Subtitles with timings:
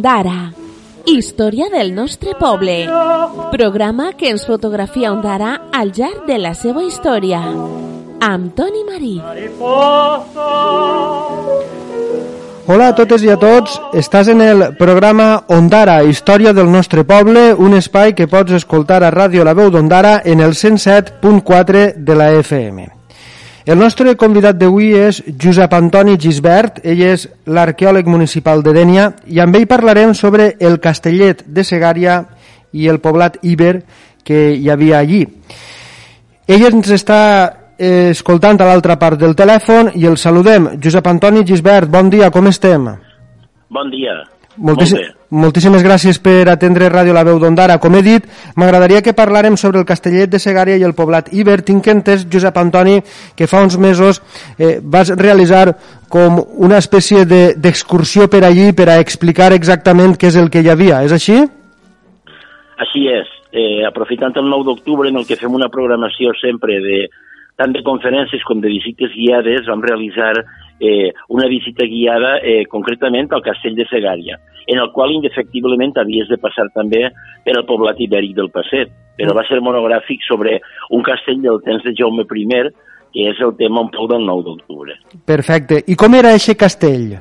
[0.00, 0.54] Ondara.
[1.04, 2.88] Història del nostre poble.
[3.52, 7.40] Programa que ens fotografia Ondara al llarg de la seva història.
[8.24, 9.18] Amb Toni Marí.
[12.64, 17.50] Hola a totes i a tots, estàs en el programa Ondara, Història del nostre poble,
[17.52, 22.30] un espai que pots escoltar a Ràdio La Veu d'Ondara en el 107.4 de la
[22.40, 22.99] FM.
[23.66, 29.40] El nostre convidat d'avui és Josep Antoni Gisbert, ell és l'arqueòleg municipal de Dènia i
[29.44, 32.22] amb ell parlarem sobre el castellet de Segària
[32.72, 33.82] i el poblat Iber
[34.24, 35.26] que hi havia allí.
[36.48, 37.20] Ell ens està
[37.76, 40.72] eh, escoltant a l'altra part del telèfon i el saludem.
[40.80, 42.88] Josep Antoni Gisbert, bon dia, com estem?
[43.68, 44.22] Bon dia.
[44.56, 45.14] Moltíssim, Molt bé.
[45.30, 47.78] moltíssimes gràcies per atendre Ràdio La Veu d'Ondara.
[47.78, 48.24] Com he dit,
[48.56, 51.62] m'agradaria que parlàrem sobre el castellet de Segària i el poblat Iber.
[51.62, 52.98] Tinc entès, Josep Antoni,
[53.36, 54.20] que fa uns mesos
[54.58, 55.76] eh, vas realitzar
[56.08, 60.60] com una espècie de- d'excursió per allí per a explicar exactament què és el que
[60.60, 61.04] hi havia.
[61.04, 61.38] És així?
[62.80, 63.28] Així és.
[63.52, 67.08] Eh, aprofitant el 9 d'octubre en el que fem una programació sempre de
[67.56, 70.32] tant de conferències com de visites guiades, vam realitzar
[70.80, 76.28] eh, una visita guiada eh, concretament al castell de Segària, en el qual indefectiblement havies
[76.28, 77.06] de passar també
[77.44, 80.58] per el poblat ibèric del Passet, però va ser monogràfic sobre
[80.90, 82.62] un castell del temps de Jaume I,
[83.12, 84.94] que és el tema un poc del 9 d'octubre.
[85.26, 85.82] Perfecte.
[85.86, 87.18] I com era aquest castell?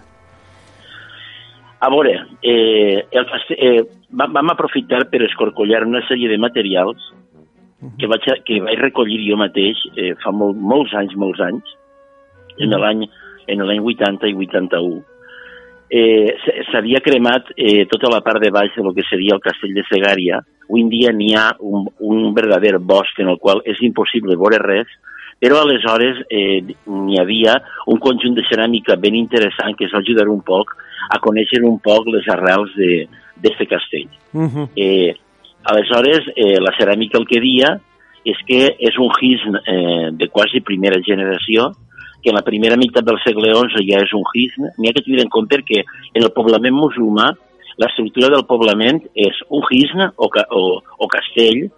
[1.80, 7.14] A veure, eh, el, castell- eh, vam, aprofitar per escorcollar una sèrie de materials
[7.98, 11.76] que vaig, que vaig recollir jo mateix eh, fa molt, molts anys, molts anys,
[12.60, 13.06] en l'any
[13.50, 15.02] en l'any 80 i 81.
[15.90, 16.36] Eh,
[16.70, 19.86] S'havia cremat eh, tota la part de baix de lo que seria el castell de
[19.90, 20.38] Segària.
[20.70, 24.62] Avui en dia n'hi ha un, un verdader bosc en el qual és impossible veure
[24.62, 24.92] res,
[25.42, 27.56] però aleshores eh, n'hi havia
[27.90, 30.76] un conjunt de ceràmica ben interessant que ens va ajudar un poc
[31.10, 32.76] a conèixer un poc les arrels
[33.42, 34.10] d'aquest castell.
[34.34, 34.68] Uh -huh.
[34.76, 35.16] Eh,
[35.64, 37.80] aleshores, eh, la ceràmica el que dia
[38.26, 41.72] és que és un gisn eh, de quasi primera generació,
[42.24, 44.70] que en la primera meitat del segle XI ja és un gisn.
[44.78, 47.32] N'hi ha que tenir en compte que en el poblament musulmà
[47.80, 51.70] l'estructura del poblament és un gisn o, ca o, o castell,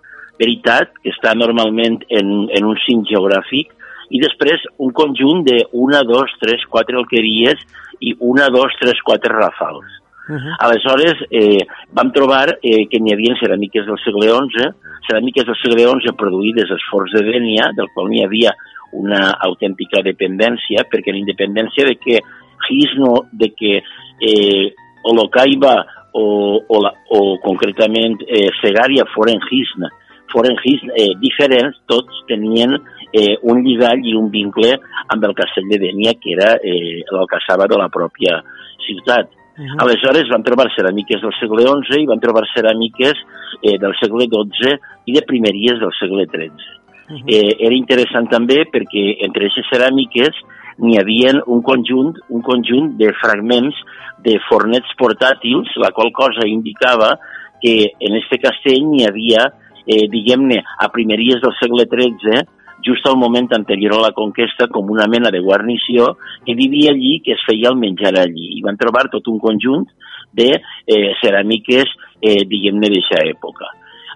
[0.42, 3.70] veritat, que està normalment en, en un cim geogràfic,
[4.12, 7.62] i després un conjunt de una, dos, tres, quatre alqueries
[8.02, 10.00] i una, dos, tres, quatre rafals.
[10.32, 10.56] Uh -huh.
[10.66, 14.68] Aleshores, eh, vam trobar eh, que n'hi havia ceràmiques del segle XI,
[15.08, 18.52] ceràmiques del segle XI produïdes als forts de Dènia, del qual n'hi havia
[18.98, 22.20] una autèntica dependència, perquè la independència de que
[22.68, 24.74] Gisno, de que eh,
[25.10, 25.76] Olocaiba
[26.14, 26.26] o,
[26.68, 29.90] o, la, o concretament eh, Segària foren Gisna,
[30.32, 32.76] foren Gisn eh, diferents, tots tenien
[33.12, 34.74] eh, un lligall i un vincle
[35.12, 38.42] amb el castell de Dènia, que era eh, l'alcaçava de la pròpia
[38.88, 39.32] ciutat.
[39.52, 39.82] Uh -huh.
[39.84, 43.18] Aleshores van trobar ceràmiques del segle XI i van trobar ceràmiques
[43.62, 46.81] eh, del segle XII i de primeries del segle XIII.
[47.12, 47.24] Uh -huh.
[47.28, 50.32] Eh, era interessant també perquè entre aquestes ceràmiques
[50.80, 53.76] n'hi havia un conjunt, un conjunt de fragments
[54.24, 57.18] de fornets portàtils, la qual cosa indicava
[57.62, 59.52] que en este castell n'hi havia,
[59.86, 62.42] eh, diguem-ne, a primeries del segle XIII,
[62.82, 67.20] just al moment anterior a la conquesta, com una mena de guarnició que vivia allí,
[67.22, 68.58] que es feia el menjar allí.
[68.58, 69.86] I van trobar tot un conjunt
[70.34, 73.70] de eh, ceràmiques, eh, diguem-ne, d'aquesta època.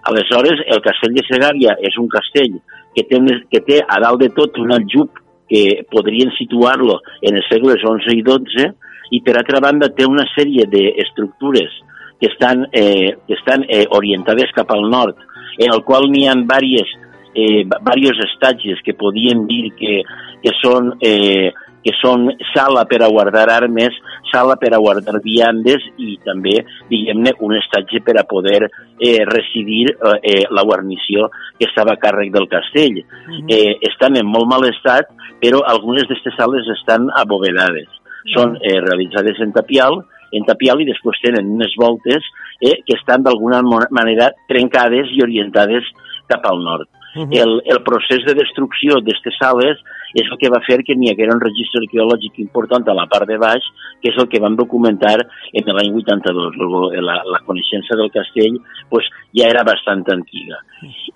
[0.09, 2.59] Aleshores, el castell de Segària és un castell
[2.95, 3.19] que té,
[3.51, 8.17] que té a dalt de tot un aljub que podrien situar-lo en els segles XI
[8.17, 8.69] i XII
[9.13, 11.73] i per altra banda té una sèrie d'estructures
[12.19, 15.19] que estan, eh, que estan eh, orientades cap al nord,
[15.59, 16.95] en el qual n'hi ha diverses
[17.35, 20.01] eh, varios estatges que podien dir que,
[20.41, 21.51] que són eh,
[21.85, 23.93] que són sala per a guardar armes,
[24.31, 26.55] sala per a guardar viandes i també,
[26.89, 31.29] diguem-ne, un estatge per a poder eh, residir eh, eh, la guarnició
[31.59, 33.01] que estava a càrrec del castell.
[33.01, 33.45] Uh -huh.
[33.49, 35.07] eh, estan en molt mal estat,
[35.41, 37.87] però algunes d'aquestes sales estan abovedades.
[38.33, 40.01] Són eh, realitzades en tapial,
[40.31, 42.23] en tapial i després tenen unes voltes
[42.59, 43.61] eh, que estan d'alguna
[43.91, 45.83] manera trencades i orientades
[46.27, 46.89] cap al nord.
[47.15, 49.79] El, el procés de destrucció d'aquestes sales
[50.19, 53.27] és el que va fer que n'hi haguera un registre arqueològic important a la part
[53.29, 53.63] de baix,
[54.03, 56.59] que és el que vam documentar en l'any 82.
[56.99, 58.59] La, la coneixença del castell
[58.91, 59.07] pues,
[59.37, 60.59] ja era bastant antiga.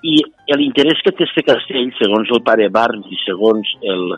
[0.04, 0.16] I
[0.56, 4.16] l'interès que té aquest castell, segons el pare Barnes i segons el,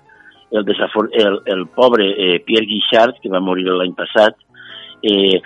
[0.52, 4.38] el, desafor el, el pobre eh, Pierre Guixart, que va morir l'any passat,
[5.02, 5.42] eh,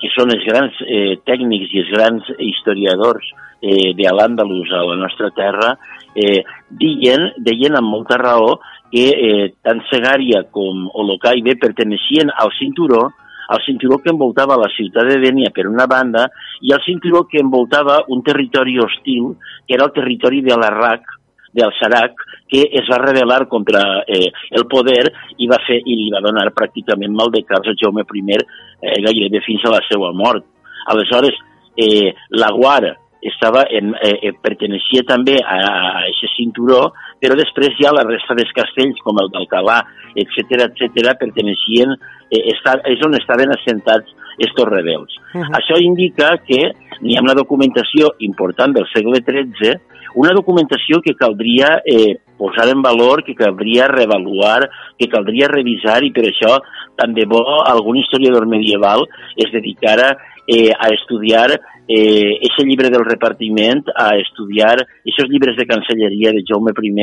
[0.00, 4.98] que són els grans eh, tècnics i els grans historiadors eh, de l'Àndalus a la
[5.00, 5.74] nostra terra,
[6.14, 8.58] eh, deien, deien amb molta raó
[8.90, 13.10] que eh, tant Segària com Olocaibe perteneixien al cinturó
[13.50, 16.28] el cinturó que envoltava la ciutat de Dènia per una banda
[16.62, 19.32] i el cinturó que envoltava un territori hostil,
[19.66, 21.16] que era el territori de l'Arrac,
[21.52, 25.02] del Sarac, que es va rebel·lar contra eh, el poder
[25.38, 29.02] i va fer i li va donar pràcticament mal de caps a Jaume I eh,
[29.02, 30.44] gairebé fins a la seva mort.
[30.86, 31.34] Aleshores,
[31.76, 37.76] eh, la Guara, estava en, eh, eh, perteneixia també a, a aquest cinturó, però després
[37.80, 39.80] ja la resta dels castells, com el d'Alcalà,
[40.16, 41.92] etc etc, perteneixien,
[42.30, 45.12] eh, està, és on estaven assentats estos rebels.
[45.34, 45.50] Uh -huh.
[45.60, 49.76] Això indica que n'hi ha una documentació important del segle XIII,
[50.14, 54.68] una documentació que caldria eh, posar en valor, que caldria revaluar,
[54.98, 56.56] que caldria revisar i per això
[56.96, 60.14] tant de bo algun historiador medieval es dedicara
[60.46, 61.52] eh, a estudiar
[61.86, 66.94] eh, ese llibre del repartiment, a estudiar aquests llibres de cancelleria de Jaume I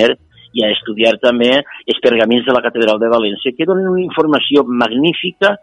[0.57, 4.63] i a estudiar també els pergamins de la Catedral de València, que donen una informació
[4.63, 5.57] magnífica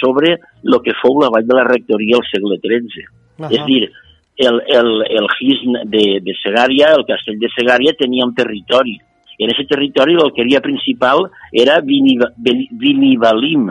[0.00, 3.04] sobre el que fou la vall de la rectoria al segle XIII.
[3.38, 3.50] Uh -huh.
[3.52, 3.90] És dir,
[4.38, 8.96] el, el, el GISN de, de Segària, el castell de Segària, tenia un territori.
[9.38, 13.68] En aquest territori l'alqueria principal era Vinivalim,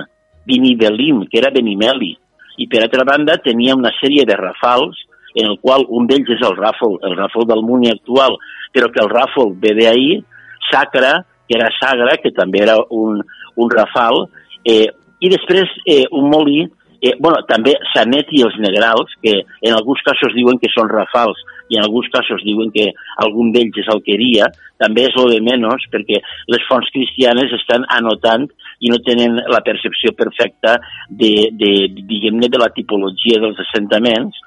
[0.48, 2.14] Vinivelim, que era Benimeli
[2.58, 4.98] i per altra banda tenia una sèrie de rafals
[5.38, 8.38] en el qual un d'ells és el ràfol, el ràfol del Muni actual,
[8.74, 10.24] però que el ràfol ve d'ahir,
[10.72, 13.22] Sacra, que era Sagra, que també era un,
[13.56, 14.26] un rafal,
[14.66, 14.88] eh,
[15.22, 16.66] i després eh, un molí,
[17.02, 21.40] eh, bueno, també Sanet i els Negrals, que en alguns casos diuen que són rafals
[21.70, 22.88] i en alguns casos diuen que
[23.24, 24.48] algun d'ells és alqueria,
[24.80, 26.22] també és lo de menys, perquè
[26.54, 28.48] les fonts cristianes estan anotant
[28.80, 30.78] i no tenen la percepció perfecta
[31.10, 34.38] de, de diguem-ne, de la tipologia dels assentaments.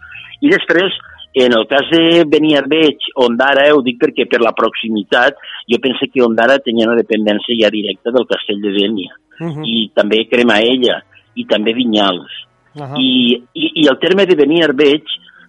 [0.41, 0.94] I després,
[1.44, 5.37] en el cas de Beniarbeig, Ondara, ho dic perquè per la proximitat,
[5.70, 9.67] jo penso que Ondara tenia una dependència ja directa del castell de Dènia, uh -huh.
[9.67, 11.03] i també Cremaella,
[11.40, 12.32] i també Vinyals.
[12.75, 12.98] Uh -huh.
[12.98, 15.04] I, i, I el terme de Beniarbeig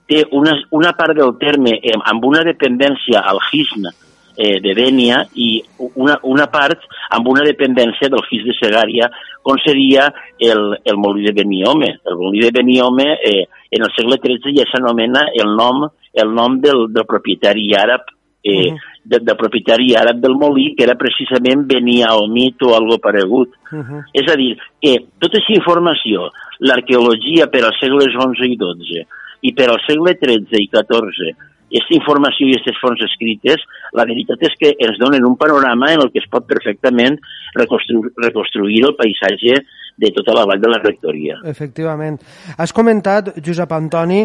[0.08, 3.92] té una, una part del terme eh, amb una dependència al Gisna,
[4.38, 5.62] eh, de Dènia i
[5.96, 6.80] una, una part
[7.10, 9.10] amb una dependència del FIS de Segària,
[9.42, 10.08] com seria
[10.40, 11.98] el, el molí de Beniome.
[12.06, 16.58] El molí de Beniome eh, en el segle XIII ja s'anomena el nom el nom
[16.60, 18.10] del, del propietari àrab
[18.44, 18.80] eh, uh -huh.
[19.04, 23.50] del, del propietari àrab del molí, que era precisament Beniaomit o algo paregut.
[23.72, 24.04] Uh -huh.
[24.14, 29.06] És a dir, que tota aquesta informació, l'arqueologia per als segles XI i XII
[29.42, 31.36] i per al segle XIII i XIV
[31.72, 33.62] aquesta informació i aquestes fonts escrites,
[33.96, 37.18] la veritat és que ens donen un panorama en el que es pot perfectament
[37.56, 39.62] reconstru reconstruir el paisatge
[40.02, 41.38] de tota la vall de la rectoria.
[41.46, 42.18] Efectivament.
[42.58, 44.24] Has comentat, Josep Antoni,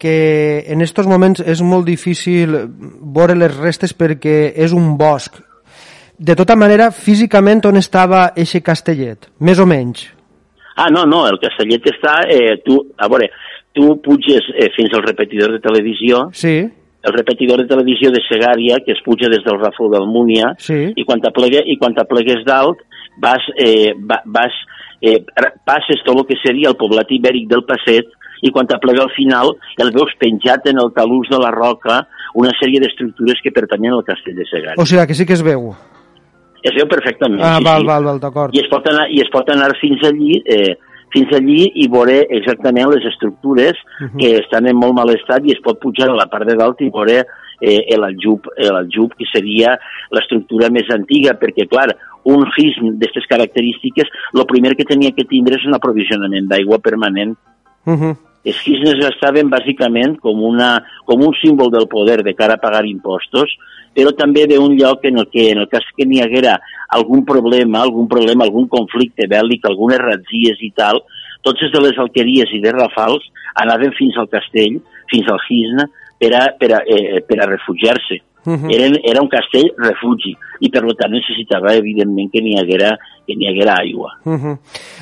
[0.00, 0.14] que
[0.66, 2.56] en aquests moments és molt difícil
[3.18, 5.36] veure les restes perquè és un bosc.
[6.18, 9.28] De tota manera, físicament on estava eixe castellet?
[9.44, 10.08] Més o menys?
[10.78, 12.22] Ah, no, no, el castellet està...
[12.30, 13.28] Eh, tu, a veure,
[13.74, 16.56] tu puges eh, fins al repetidor de televisió sí
[17.08, 20.80] el repetidor de televisió de Segària, que es puja des del Ràfol d'Almúnia, sí.
[20.98, 22.82] i quan t'aplegues dalt,
[23.22, 23.94] vas, eh,
[24.26, 24.56] vas,
[25.00, 25.24] eh,
[25.64, 28.10] passes tot el que seria el poblat ibèric del Passet,
[28.42, 32.02] i quan t'aplega al final el veus penjat en el talús de la roca
[32.38, 34.78] una sèrie d'estructures que pertanyen al castell de Segària.
[34.78, 35.72] O sigui que sí que es veu.
[36.62, 37.88] Es veu perfectament, ah, sí, val, sí.
[37.88, 38.54] val, val, d'acord.
[38.54, 40.74] I, es pot anar, I es pot anar fins allí eh,
[41.14, 44.18] fins allí i veure exactament les estructures uh -huh.
[44.20, 46.80] que estan en molt mal estat i es pot pujar a la part de dalt
[46.80, 47.24] i veure
[47.60, 49.76] eh, l'aljub, l'aljub que seria
[50.14, 51.88] l'estructura més antiga, perquè, clar,
[52.28, 57.36] un hism d'aquestes característiques, el primer que tenia que tindre és un aprovisionament d'aigua permanent.
[57.86, 58.16] Uh -huh.
[58.44, 62.84] Els hisnes estaven bàsicament com, una, com un símbol del poder de cara a pagar
[62.86, 63.50] impostos,
[63.94, 67.82] però també d'un lloc en el que, en el cas que n'hi haguera algun problema,
[67.82, 71.02] algun problema, algun conflicte bèl·lic, algunes ratzies i tal,
[71.42, 73.24] tots de les alqueries i de rafals
[73.54, 74.78] anaven fins al castell,
[75.10, 75.88] fins al Gisna,
[76.18, 78.22] per a, per a, eh, per a refugiar-se.
[78.44, 78.74] Uh -huh.
[78.74, 82.96] Eren, era un castell refugi i per tant necessitava evidentment que n'hi haguera,
[83.26, 84.18] que n'hi haguera aigua.
[84.24, 84.58] Uh -huh.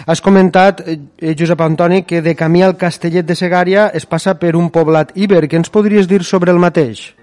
[0.06, 4.56] Has comentat, eh, Josep Antoni, que de camí al Castellet de Segària es passa per
[4.56, 5.48] un poblat Iber.
[5.48, 7.14] Què ens podries dir sobre el mateix?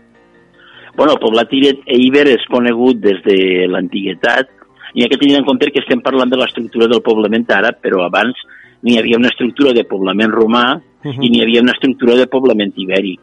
[0.95, 4.47] Bueno, el poblat Iber és conegut des de l'antiguitat
[4.93, 7.81] i hi ha que tenir en compte que estem parlant de l'estructura del poblament àrab,
[7.81, 8.35] però abans
[8.83, 11.17] n'hi havia una estructura de poblament romà uh -huh.
[11.19, 13.19] i n'hi havia una estructura de poblament ibèric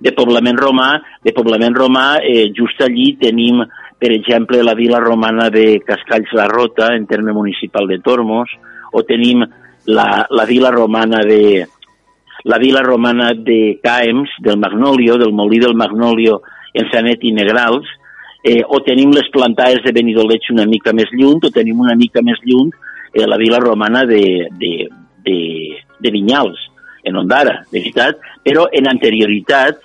[0.00, 3.60] de poblament romà, de poblament romà, eh, just allí tenim,
[4.00, 8.50] per exemple, la vila romana de Cascalls la Rota, en terme municipal de Tormos,
[8.92, 9.44] o tenim
[9.86, 11.66] la, la vila romana de
[12.44, 16.40] la vila romana de Caems, del Magnolio, del molí del Magnolio
[16.72, 17.88] en Sanet i Negrals,
[18.42, 22.22] eh, o tenim les plantaes de Benidoleig una mica més lluny, o tenim una mica
[22.24, 22.70] més lluny
[23.12, 24.88] eh, la vila romana de, de,
[25.26, 25.38] de,
[26.00, 26.70] de Vinyals,
[27.04, 29.80] en Ondara, de veritat, però en anterioritat,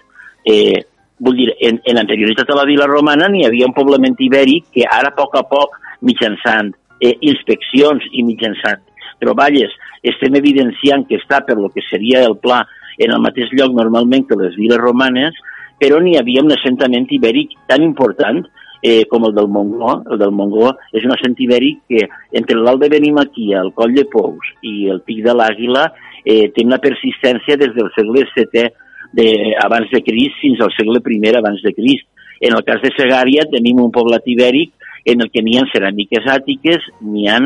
[0.45, 0.85] eh,
[1.19, 4.87] vull dir, en, en anterioritat a la vila romana n'hi havia un poblament ibèric que
[4.87, 8.83] ara a poc a poc, mitjançant eh, inspeccions i mitjançant
[9.23, 9.71] troballes,
[10.03, 12.63] estem evidenciant que està per lo que seria el pla
[12.99, 15.35] en el mateix lloc normalment que les viles romanes,
[15.79, 18.43] però n'hi havia un assentament ibèric tan important
[18.81, 19.97] eh, com el del Mongó.
[20.11, 22.05] El del Mongó és un assent ibèric que
[22.37, 25.89] entre l'alt de Benimaquia, el Coll de Pous i el Pic de l'Àguila
[26.23, 28.69] eh, té una persistència des del segle VII
[29.15, 32.07] de, abans de Crist fins al segle I abans de Crist.
[32.41, 34.73] En el cas de Segària tenim un poblat ibèric
[35.05, 37.39] en el que n'hi ha ceràmiques àtiques, n'hi ha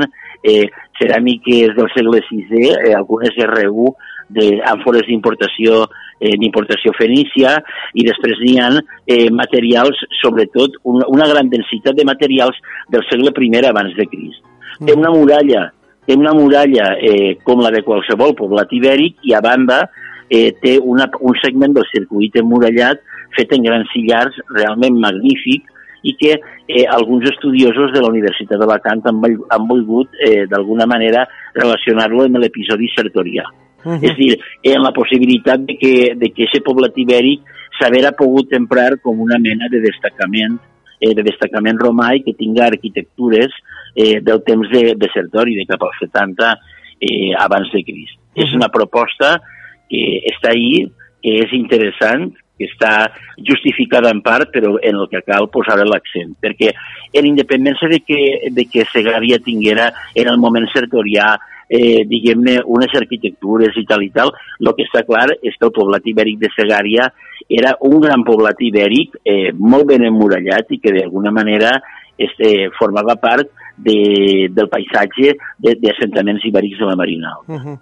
[0.44, 0.68] eh,
[1.00, 3.92] ceràmiques del segle VI, eh, algunes R1
[4.30, 5.84] d'àmfores d'importació
[6.20, 7.56] eh, d'importació fenícia
[7.98, 12.58] i després n'hi ha eh, materials, sobretot una, una gran densitat de materials
[12.90, 14.42] del segle I abans de Crist.
[14.80, 14.86] Mm.
[14.88, 15.66] Té una muralla,
[16.06, 19.88] té una muralla eh, com la de qualsevol poblat ibèric i a banda
[20.30, 23.02] eh, té una, un segment del circuit emmurallat
[23.38, 25.68] fet en grans sillars realment magnífic
[26.02, 31.26] i que eh, alguns estudiosos de la Universitat d'Alacant han, han volgut eh, d'alguna manera
[31.58, 33.44] relacionar-lo amb l'episodi sertorià.
[33.84, 34.04] Uh -huh.
[34.04, 37.42] És dir, en la possibilitat de que, de que aquest poblat ibèric
[37.80, 40.60] s'haguera pogut emprar com una mena de destacament
[41.00, 43.52] eh, de destacament romà i que tinga arquitectures
[43.96, 46.60] eh, del temps de, de Sertori, de cap al 70
[47.00, 48.18] eh, abans de Crist.
[48.20, 48.44] Uh -huh.
[48.44, 49.42] És una proposta
[49.90, 50.86] que està ahí,
[51.24, 52.30] que és interessant,
[52.60, 53.10] que està
[53.48, 56.74] justificada en part, però en el que cal posar l'accent, perquè
[57.16, 58.20] en independència de que,
[58.52, 61.38] de que Segària tinguera en el moment sertorià
[61.70, 65.76] eh, diguem-ne, unes arquitectures i tal i tal, el que està clar és que el
[65.76, 67.08] poblat ibèric de Segària
[67.50, 71.78] era un gran poblat ibèric eh, molt ben emmurallat i que d'alguna manera
[72.18, 77.46] este, formava part de, del paisatge d'assentaments ibèrics de la Marinal.
[77.48, 77.78] Uh -huh.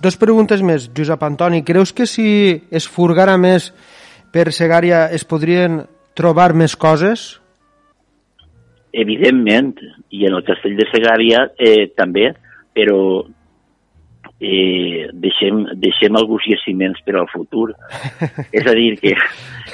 [0.00, 1.62] Dos preguntes més, Josep Antoni.
[1.62, 3.72] Creus que si es furgara més
[4.32, 7.40] per Segària es podrien trobar més coses?
[8.92, 9.74] Evidentment,
[10.10, 12.34] i en el castell de Segària eh, també,
[12.74, 13.24] però
[14.40, 17.70] eh, deixem, deixem alguns jaciments per al futur.
[18.52, 19.14] És a dir, que,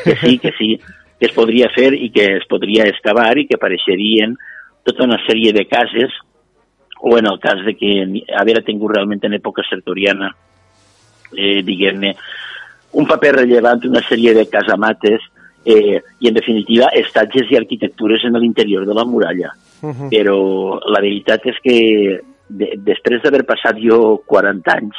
[0.04, 0.76] que sí, que sí,
[1.18, 4.37] que es podria fer i que es podria excavar i que apareixerien
[4.87, 6.14] tota una sèrie de cases
[7.02, 7.93] o en el cas de que
[8.38, 10.31] haver tingut realment en època sertoriana,
[11.37, 12.14] eh, diguem-ne,
[12.97, 15.26] un paper rellevant, una sèrie de casamates
[15.66, 19.52] eh, i, en definitiva, estatges i arquitectures en l'interior de la muralla.
[19.83, 20.09] Uh -huh.
[20.09, 21.76] Però la veritat és que
[22.49, 24.97] de, després d'haver passat jo 40 anys,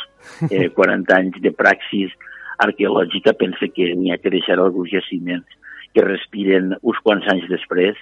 [0.52, 2.12] eh, 40 anys de praxis
[2.58, 5.48] arqueològica, pense que n'hi ha que deixar alguns jaciments
[5.94, 7.96] que respiren uns quants anys després,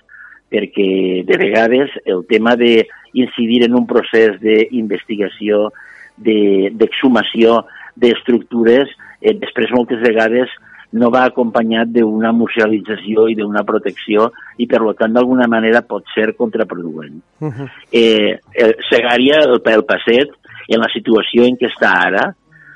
[0.51, 5.69] perquè de vegades el tema d'incidir en un procés d'investigació,
[6.17, 7.73] d'exhumació de,
[8.05, 10.51] d'estructures, eh, després moltes vegades
[10.95, 16.33] no va acompanyat d'una musealització i d'una protecció i, per tant, d'alguna manera pot ser
[16.37, 17.19] contraproduent.
[17.41, 17.69] Uh -huh.
[17.91, 20.29] eh, el Segària, el, el Passet,
[20.67, 22.35] en la situació en què està ara,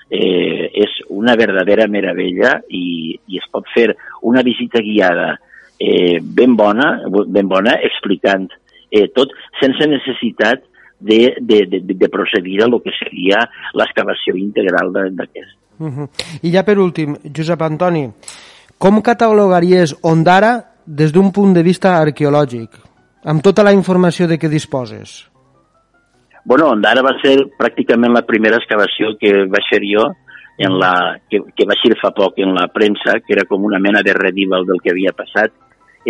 [0.09, 5.39] eh, és una verdadera meravella i, i es pot fer una visita guiada
[5.79, 8.49] eh, ben bona, ben bona explicant
[8.91, 9.31] eh, tot
[9.61, 10.65] sense necessitat
[10.99, 15.55] de, de, de, de procedir a lo que seria l'excavació integral d'aquest.
[15.79, 16.09] Uh -huh.
[16.43, 18.09] I ja per últim, Josep Antoni,
[18.77, 22.69] com catalogaries Ondara des d'un punt de vista arqueològic,
[23.23, 25.29] amb tota la informació de què disposes?
[26.45, 30.11] Bueno, Ondara va ser pràcticament la primera excavació que va ser jo,
[30.57, 33.79] en la, que, que va ser fa poc en la premsa, que era com una
[33.79, 35.51] mena de redival del que havia passat,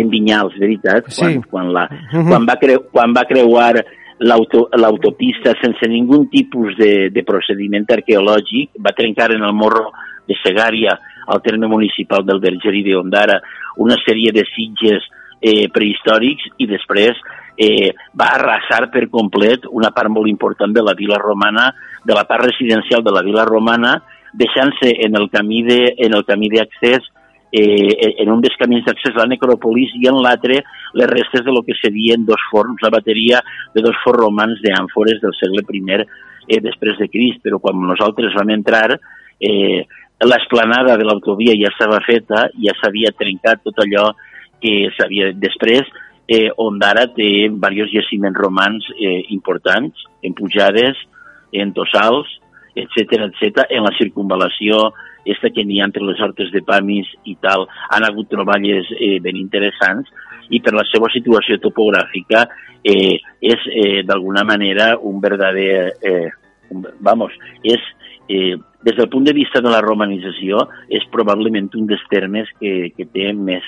[0.00, 1.20] en Vinyals, veritat, sí.
[1.20, 2.26] quan, quan, la, -huh.
[2.28, 3.74] quan, va creu, quan va creuar
[4.20, 9.92] l'autopista sense ningun tipus de, de procediment arqueològic, va trencar en el morro
[10.28, 13.40] de Segària, al terme municipal del Verger i de Ondara,
[13.78, 15.04] una sèrie de sitges
[15.40, 17.16] eh, prehistòrics i després
[17.56, 21.70] eh, va arrasar per complet una part molt important de la vila romana,
[22.04, 24.00] de la part residencial de la vila romana,
[24.32, 27.06] deixant-se en el camí de, en el camí d'accés
[27.52, 30.60] eh, en un dels camins d'accés a la necròpolis i en l'altre
[30.94, 33.40] les restes de lo que serien dos forns, la bateria
[33.74, 35.82] de dos forns romans d'àmfores del segle I
[36.48, 38.98] eh, després de Crist, però quan nosaltres vam entrar
[39.40, 39.86] eh,
[40.20, 44.10] l'esplanada de l'autovia ja estava feta, ja s'havia trencat tot allò
[44.60, 45.86] que s'havia després,
[46.28, 50.98] eh, on d'ara té diversos jaciments romans eh, importants, en pujades,
[51.52, 52.28] en tossals,
[52.76, 54.90] etc etc en la circunvalació
[55.32, 59.18] esta que n'hi ha entre les hortes de Pamis i tal, han hagut troballes eh,
[59.22, 60.10] ben interessants
[60.50, 62.46] i per la seva situació topogràfica
[62.82, 66.28] eh, és eh, d'alguna manera un verdader, eh,
[66.74, 67.80] un, vamos, és
[68.28, 72.90] eh, des del punt de vista de la romanització, és probablement un dels termes que,
[72.96, 73.66] que, té, més,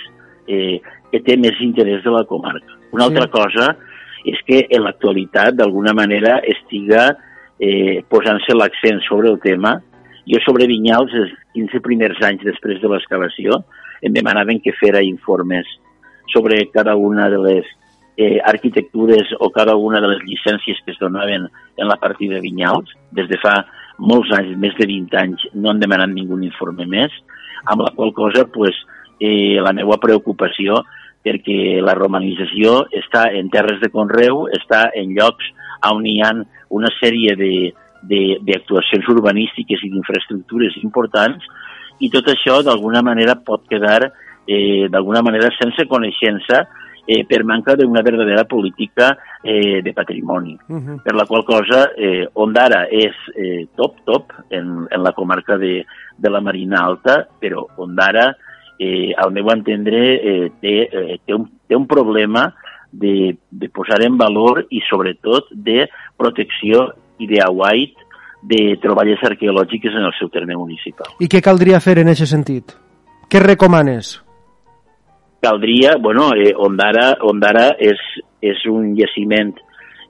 [0.48, 0.80] eh,
[1.12, 2.78] que té més interès de la comarca.
[2.92, 3.10] Una sí.
[3.10, 3.72] altra cosa
[4.28, 7.10] és que en l'actualitat, d'alguna manera, estiga
[7.58, 9.76] eh, posant-se l'accent sobre el tema.
[10.28, 13.62] Jo sobre Vinyals, els 15 primers anys després de l'excavació,
[14.02, 15.68] em demanaven que fera informes
[16.32, 17.66] sobre cada una de les
[18.16, 22.44] eh, arquitectures o cada una de les llicències que es donaven en la partida de
[22.44, 22.94] Vinyals.
[23.10, 23.60] Des de fa
[23.98, 27.12] molts anys, més de 20 anys, no han demanat ningú informe més,
[27.66, 28.76] amb la qual cosa pues,
[29.20, 30.82] eh, la meva preocupació
[31.22, 35.52] perquè la romanització està en terres de conreu, està en llocs
[35.90, 36.32] on hi ha
[36.70, 37.34] una sèrie
[38.02, 41.44] d'actuacions urbanístiques i d'infraestructures importants
[42.02, 44.10] i tot això d'alguna manera pot quedar
[44.46, 46.66] eh, d'alguna manera sense coneixença
[47.04, 50.56] eh, per manca d'una verdadera política eh, de patrimoni.
[50.68, 51.02] Uh -huh.
[51.02, 55.84] Per la qual cosa, eh, Ondara és eh, top, top en, en la comarca de,
[56.16, 58.36] de la Marina Alta, però Ondara,
[58.78, 62.54] eh, al meu entendre, eh, té, eh, té, un, té un problema
[62.90, 67.94] de, de posar en valor i, sobretot, de protecció i d'aguait
[68.42, 71.14] de troballes arqueològiques en el seu terme municipal.
[71.22, 72.76] I què caldria fer en aquest sentit?
[73.30, 74.16] Què recomanes?
[75.42, 77.98] caldria, bueno, eh, Ondara, Ondara és,
[78.40, 79.50] és un jaciment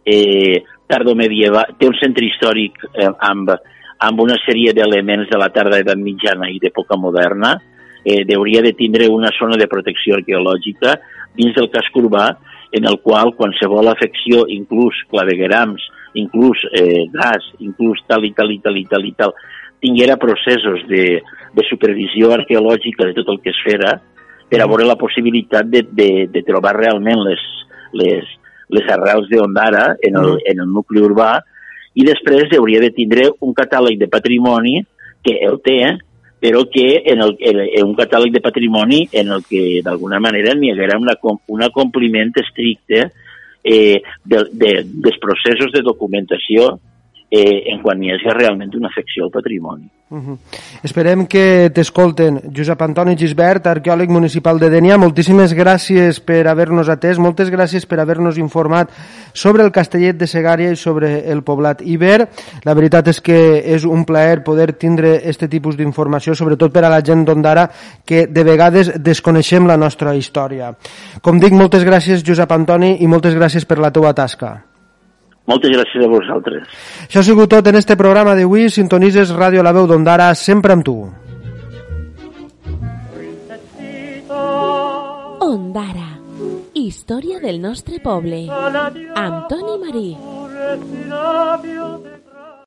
[0.05, 3.49] eh, tardomedieval, té un centre històric eh, amb,
[4.05, 7.55] amb una sèrie d'elements de la tarda edat mitjana i d'època moderna,
[8.05, 10.99] eh, hauria de tindre una zona de protecció arqueològica
[11.33, 12.29] dins del casc urbà
[12.77, 15.89] en el qual qualsevol afecció, inclús claveguerams,
[16.19, 19.35] inclús eh, gas, inclús tal i tal i tal i tal i tal,
[19.83, 21.21] tinguera processos de,
[21.55, 23.97] de supervisió arqueològica de tot el que es fera,
[24.53, 27.43] per a veure la possibilitat de, de, de trobar realment les,
[27.97, 28.29] les,
[28.69, 31.39] les arrels d'Ondara en, el, en el nucli urbà
[31.97, 34.81] i després hauria de tindre un catàleg de patrimoni
[35.25, 35.79] que el té,
[36.43, 40.57] però que en, el, en, en un catàleg de patrimoni en el que d'alguna manera
[40.59, 43.11] n'hi haguera una, un compliment estricte
[43.65, 46.77] eh, de, de, dels processos de documentació
[47.35, 49.87] eh, en quan hi hagi realment una afecció al patrimoni.
[50.11, 50.37] Uh -huh.
[50.83, 52.53] Esperem que t'escolten.
[52.55, 58.01] Josep Antoni Gisbert, arqueòleg municipal de Denia, moltíssimes gràcies per haver-nos atès, moltes gràcies per
[58.01, 58.91] haver-nos informat
[59.33, 62.29] sobre el Castellet de Segària i sobre el poblat Iber.
[62.65, 66.91] La veritat és que és un plaer poder tindre aquest tipus d'informació, sobretot per a
[66.91, 67.71] la gent d'Ondara,
[68.05, 70.75] que de vegades desconeixem la nostra història.
[71.23, 74.72] Com dic, moltes gràcies, Josep Antoni, i moltes gràcies per la teua tasca.
[75.51, 76.69] Moltes gràcies a vosaltres.
[77.09, 78.69] Això ha sigut tot en este programa d'avui.
[78.71, 80.97] Sintonises Ràdio La Veu d'Ondara, sempre amb tu.
[85.43, 86.09] Ondara.
[86.75, 88.47] Història del nostre poble.
[88.51, 90.09] Amb Toni Marí.